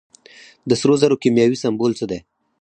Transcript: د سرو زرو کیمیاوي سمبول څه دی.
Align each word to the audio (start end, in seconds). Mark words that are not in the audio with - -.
د 0.69 0.71
سرو 0.81 0.95
زرو 1.01 1.21
کیمیاوي 1.23 1.57
سمبول 1.63 1.91
څه 1.99 2.05
دی. 2.11 2.19